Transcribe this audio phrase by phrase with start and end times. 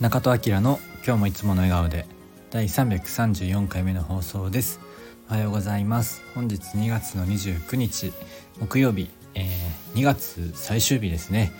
[0.00, 2.06] 中戸明の今日もいつもの笑顔で
[2.50, 4.80] 第334回目の放送です。
[5.28, 6.22] おはようございます。
[6.34, 8.10] 本日2月の29日
[8.58, 11.52] 木曜日、えー、2月最終日ですね、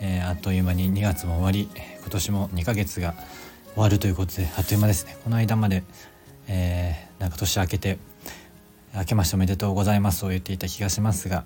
[0.00, 1.68] えー、あっという間に2月も終わり
[2.00, 3.12] 今年も2ヶ月が
[3.74, 5.18] 終わるということであっという間ですね。
[5.22, 5.84] この間まで、
[6.48, 7.98] えー、なんか年明けて
[8.94, 11.44] 明けましておめでとうございますと言っていた気がしますが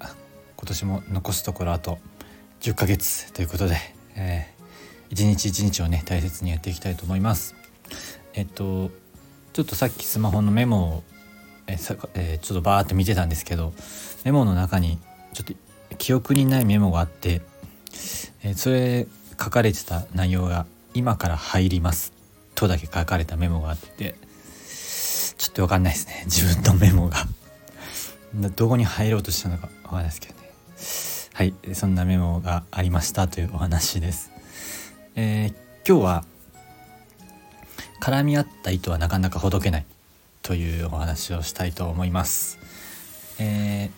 [0.57, 1.99] 今年も残すところあと
[2.61, 3.79] 10ヶ月ということで、
[4.14, 4.56] えー、
[5.11, 7.55] 一日一日をね大切にやっていきたいと思います。
[8.35, 8.91] えっと
[9.53, 11.03] ちょっとさっきスマホのメモを
[11.67, 13.73] えさ、え、ちょっとバーって見てたんですけど
[14.25, 14.99] メモの中に
[15.32, 15.55] ちょっと
[15.96, 17.43] 記憶にないメモがあって、
[18.43, 19.07] え、それ
[19.41, 22.13] 書かれてた内容が「今から入ります」
[22.54, 24.15] とだけ書かれたメモがあって
[25.39, 26.23] ちょっと分かんないですね。
[26.27, 27.27] 自分のメモが。
[28.54, 30.51] どこに入ろうとしたのか分かんないですけどね。
[31.32, 34.31] はいそんなメモがありましたというお話です、
[35.19, 35.55] えー、
[35.89, 36.25] 今日は
[38.03, 39.86] 絡み合った糸はなかなかほどけない
[40.42, 42.58] というお話をしたいと思います、
[43.39, 43.91] え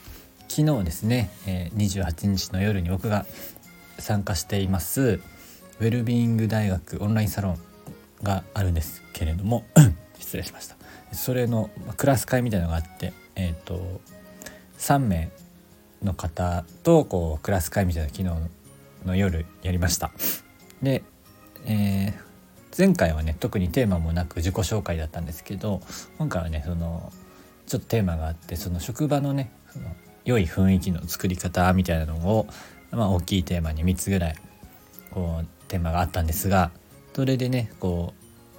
[0.49, 3.27] ー、昨日ですね、え、28日の夜に僕が
[3.99, 5.21] 参加しています
[5.81, 7.59] ウェルビーイング大学オンラインサロン
[8.23, 9.65] があるんですけれども
[10.19, 10.77] 失礼しました。
[11.13, 14.01] それのクラス会みたいなのがあってえっ、ー、と
[14.79, 15.31] 3名
[16.03, 20.11] の方とこうクラス会みたいな昨日の夜やりました。
[20.83, 21.03] で、
[21.65, 22.15] えー、
[22.77, 25.81] 前回はね特にテーマもなく自己紹介だったんですけど
[26.19, 27.13] 今回はねその
[27.67, 29.87] ちょっとテーマがあってその職場のねその
[30.25, 32.47] 良い雰囲気の作り方みたいなのを、
[32.91, 34.37] まあ、大きいテーマに3つぐらい
[35.11, 36.71] こうテーマがあったんですが
[37.15, 38.15] それでねこ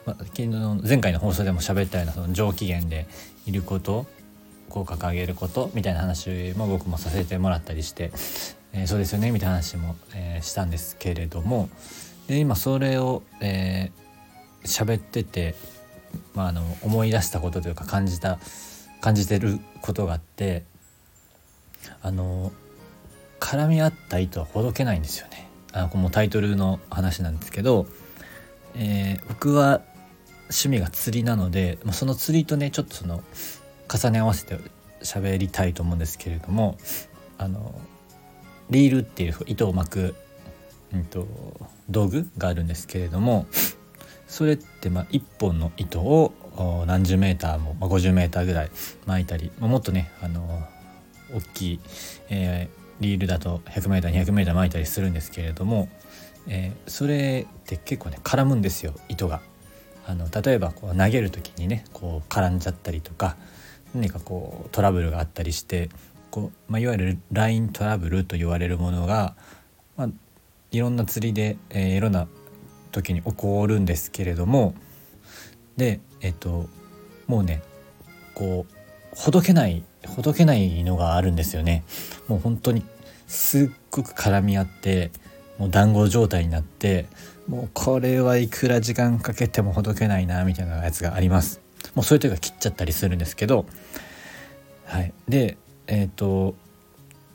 [0.06, 0.50] う、まあ、昨日
[0.88, 3.08] 前回の放送でも喋ったようなその上機嫌で
[3.46, 4.06] いること
[4.68, 8.12] こう掲げることみたいな話も僕もさせてもらったりして、
[8.74, 11.70] えー、そうですよねみたいな話も、えー、したんですけれども
[12.30, 15.56] で今それを喋、えー、ってて、
[16.36, 18.40] まあ、あの思い出したことというか感じた
[19.02, 20.64] 感じてることがあって
[22.02, 22.52] あの
[23.40, 25.50] 絡み合った糸はほどけないんですよね。
[25.72, 27.88] あのタイトルの話なんですけど、
[28.76, 29.82] えー、僕は
[30.50, 33.24] 趣味が釣りなのでその釣りとねちょっとその
[33.92, 34.58] 重ね合わせて
[35.02, 36.78] 喋りたいと思うんですけれども
[37.38, 37.80] あの
[38.70, 40.16] リールっていう糸を巻く、
[40.94, 41.28] うんと、
[41.90, 43.48] 道具があるんですけれども
[44.28, 46.34] それってまあ1本の糸を
[46.86, 48.72] 何十メーターも、まあ、50メーターぐらい
[49.06, 50.64] 巻いたり、まあ、もっとねあの
[51.34, 51.80] 大きい、
[52.30, 55.90] えー、リールだと 100m200m 巻いたりするんですけれども、
[56.48, 59.42] えー、それって結構ね絡むんですよ糸が。
[60.06, 63.38] あの例えばこう投げる時にねこう絡んじゃったりとか
[63.94, 65.90] 何かこうトラブルがあったりして
[66.32, 69.36] こう、まあ、いわゆるライントラブルと言われるものが、
[69.98, 70.10] まあ、
[70.72, 72.28] いろんな釣りで、えー、いろんな
[72.92, 74.74] 時に起こるんですけれども
[75.78, 76.68] でえっ、と
[77.28, 77.62] もうね
[78.36, 81.84] こうほどけないほどけないのがあるんですよね。
[82.28, 82.84] もう本当に
[83.28, 85.12] すっごく絡み合って
[85.58, 87.06] もう団子状態になって
[87.48, 91.62] もうこれはいくら時間かけてもほどけないなみたいなやつがあります。
[91.96, 93.66] もうそういう時は切っちゃったりするんですけど
[94.86, 96.56] はいでえっ、ー、と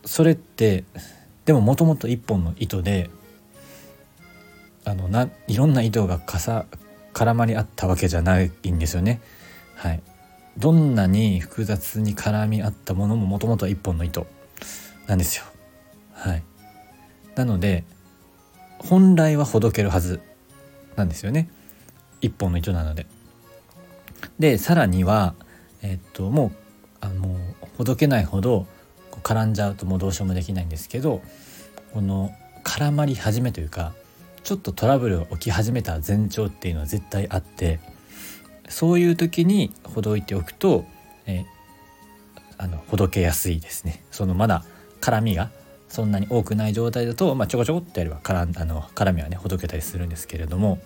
[0.04, 0.84] それって
[1.44, 3.10] でももともと1本の糸で
[4.84, 6.66] あのないろんな糸がかさ
[7.12, 9.20] 絡まり合ったわけじゃないんですよね。
[9.76, 10.02] はい、
[10.58, 14.26] どんなに複雑に絡み合ったものももともとは1本の糸
[15.06, 15.44] なんですよ。
[16.12, 16.42] はい、
[17.34, 17.84] なので
[18.78, 20.20] 本来はほどけるはず
[20.96, 21.48] なんですよね
[22.20, 23.06] 1本の糸なので。
[24.38, 25.34] でさらには、
[25.82, 26.52] えっと、もう
[27.00, 27.36] あの
[27.76, 28.66] ほどけないほど
[29.22, 31.22] 絡んじゃうともうどうしようもできないんですけど
[31.92, 32.34] この
[32.64, 33.92] 絡まり始めというか
[34.44, 37.80] ちょっとトラブルが起き始めた前兆っていうのは絶対あって
[38.68, 40.86] そういう時にほどいておくと、
[41.26, 41.44] え
[42.56, 44.02] あのほどけやすいですね。
[44.10, 44.64] そのまだ
[45.00, 45.50] 絡みが
[45.88, 50.80] そんなに多くない状態だと、まあ、ちょこちょこってやれば絡あの絡みはねほどけたりするんですけれども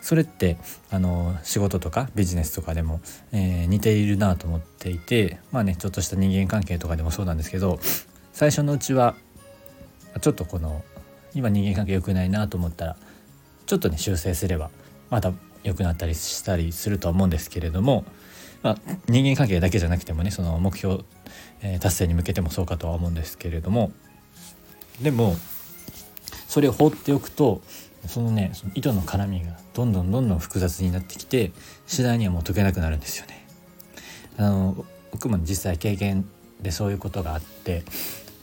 [0.00, 0.58] それって
[0.90, 3.00] あの仕事とかビジネスとかでも、
[3.32, 7.80] えー、似ているなと思っていてまあねちょっとした人間関係とかでもそうなんですけど
[8.32, 9.16] 最初のうちは
[10.20, 10.84] ちょっとこの
[11.34, 12.96] 今人間関係良くないなと思ったら
[13.66, 14.70] ちょっとね修正すれば
[15.10, 15.32] また
[15.64, 18.04] 良くなったりしたりするとは思うんですけれども、
[18.62, 18.76] まあ、
[19.08, 21.04] 人間関係だけじゃなくてもねその目標、
[21.62, 23.92] えー、達成に向けてもそうかとは思うんですけれども
[25.02, 25.36] でも
[26.48, 27.60] それを放っておくと
[28.06, 31.52] そのねその糸の絡みがどんどんどんどん複雑になってきて
[31.86, 33.46] 次第にはもう解けなくなるんですよね。
[34.38, 36.28] あの僕も実際経験
[36.60, 37.82] でそういうことがあって、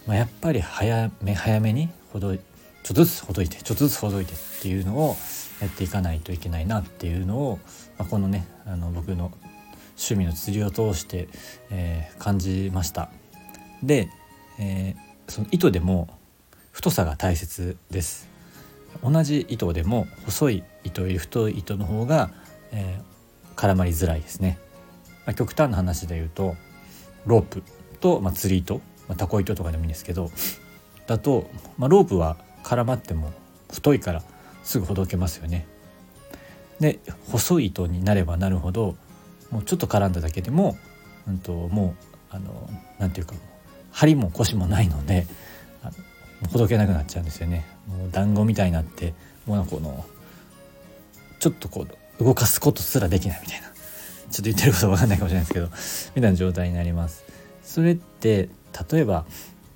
[0.07, 2.35] まあ、やっぱり早め早めにほど
[2.85, 5.17] ちょっとずつほどいてちょっとずつほどいてっていうのを
[5.59, 7.59] やっていかないといけないなっていうのを、
[7.97, 9.31] まあ、このねあの僕の
[9.97, 11.27] 趣味の釣りを通して、
[11.71, 13.09] えー、感じました。
[13.81, 14.09] で、
[14.59, 16.09] えー、その糸でも
[16.71, 18.29] 太さが大切です。
[19.03, 22.29] 同じ糸でも細い糸より太い糸の方が、
[22.71, 24.59] えー、絡まりづらいですね。
[25.25, 26.55] まあ、極端な話で言うと
[27.25, 27.63] ロープ
[27.99, 28.75] と、まあ、釣り糸、
[29.07, 30.29] まあ、タコ糸とかでもいいんですけど
[31.07, 31.49] だと、
[31.79, 33.31] まあ、ロープは絡まっても
[33.71, 34.23] 太いから
[34.63, 35.67] すぐほどけますよね。
[36.79, 36.99] で
[37.31, 38.95] 細い糸になればなるほど
[39.51, 40.75] もうちょっと絡んだだけでも、
[41.27, 41.95] うんと、も
[42.31, 42.69] うあの
[42.99, 43.35] なていうか
[43.91, 45.27] 針も腰もないので
[45.83, 45.91] あ
[46.41, 47.65] のほどけなくなっちゃうんですよね。
[47.87, 49.13] もう団子みたいになって
[49.45, 50.03] もうなんかこの
[51.39, 51.85] ちょっとこ
[52.19, 55.67] う動かすことすらできないみたいなちょっと言ってること分かんないかもしれないですけど
[56.15, 57.23] みたいな状態になります。
[57.63, 58.49] それって
[58.91, 59.25] 例えば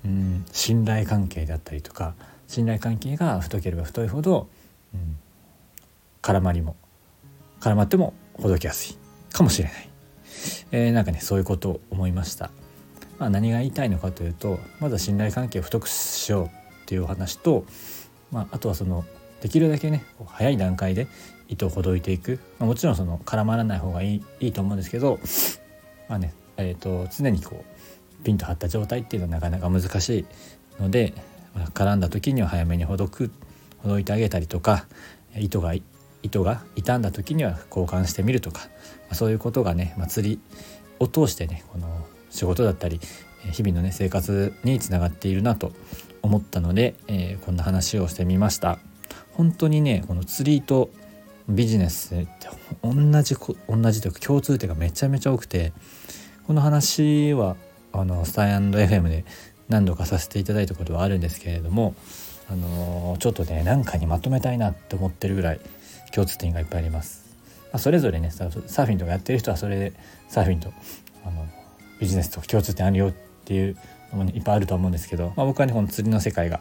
[0.04, 2.14] うん信頼関係だったりとか
[2.50, 4.48] 信頼関係が太ければ太いほど、
[4.92, 5.16] うん、
[6.20, 6.74] 絡まりも
[7.60, 8.96] 絡まってもほどきやすい
[9.32, 9.88] かもしれない、
[10.72, 12.50] えー、なんかねそういうことを思いました、
[13.20, 16.50] まあ、何が言いたいのかというとまずは信頼関係を太くしようっ
[16.86, 17.64] ていうお話と、
[18.32, 19.04] まあ、あとはその
[19.40, 21.06] できるだけね早い段階で
[21.46, 25.20] 糸をほどいていく、まあ、もちろんその絡まらない方がいいいいと思うんですけど
[26.08, 27.64] まあねえーと、と常にこ
[28.20, 30.26] うピンと張った状態っていうのはなかなか難しい
[30.82, 31.14] ので
[31.74, 33.30] 絡んだ時には早めにほどく
[33.78, 34.86] ほどいてあげたりとか
[35.36, 35.74] 糸が
[36.22, 38.68] 糸が傷んだ時には交換してみるとか、
[39.08, 40.40] まそういうことがね、まあ、釣り
[40.98, 43.00] を通してねこの仕事だったり
[43.52, 45.72] 日々のね生活につながっているなと
[46.22, 48.78] 思ったので、えー、こんな話をしてみました。
[49.32, 50.90] 本当にねこの釣りと
[51.48, 52.48] ビジネスって
[52.82, 52.92] 同
[53.22, 53.34] じ
[53.68, 55.72] 同じというか共通点がめちゃめちゃ多くて
[56.46, 57.56] この話は
[57.92, 59.24] あのスタイアンド &FM で
[59.70, 61.94] 何度かさせていただいたことはあるんですけれども、
[62.50, 65.60] あのー、ちょっとね何かにまとめたいなって思ってるぐらい
[66.12, 67.30] 共通点がいっぱいあります。
[67.72, 69.92] まあ、それぞれねサーフィンとかやってる人はそれで
[70.28, 70.72] サーフィンと
[71.24, 71.46] あの
[72.00, 73.12] ビジネスと共通点あるよっ
[73.44, 73.76] ていう
[74.10, 76.60] のも、ね、いっぱいあると思うんですけど、まあ、僕はねこの釣りの世界が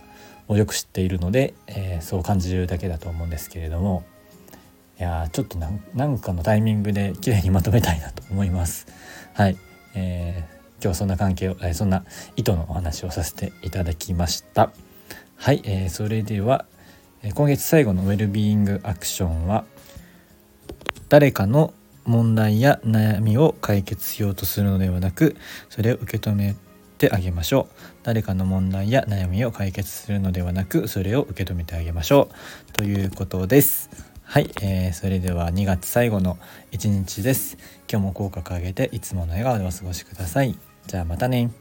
[0.50, 4.04] よく知っているので、えー、そう感じるだけだと思うんですけれども
[5.00, 8.86] いやちょっとなんかのタイミングで綺麗にまとめたいなと思います。
[9.34, 9.58] はい、
[9.96, 12.06] えー今日はそんな関係を、えそんな
[12.36, 14.72] 意図のお話をさせていただきました。
[15.36, 16.66] はい、えー、それでは、
[17.22, 19.66] え今月最後のウェルビーイングアクションは
[21.10, 21.74] 誰かの
[22.06, 25.36] 問題や悩みを解決しようとするのではなく
[25.70, 26.56] それを受け止め
[26.98, 27.76] てあげましょう。
[28.04, 32.30] 誰かの問題や悩みを解決するのではなくそれを受け止めてあげましょ
[32.70, 32.72] う。
[32.72, 33.90] ということです。
[34.24, 36.38] はい、えー、それでは2月最後の
[36.72, 37.58] 1日です。
[37.92, 40.69] 今日も口角上げていつもの笑顔でお過ごしください。
[40.88, 41.52] じゃあまたね。